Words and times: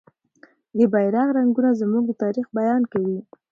د 0.77 0.79
بیرغ 0.93 1.27
رنګونه 1.37 1.69
زموږ 1.81 2.03
د 2.07 2.11
تاریخ 2.23 2.45
بیان 2.57 2.81
کوي. 2.91 3.19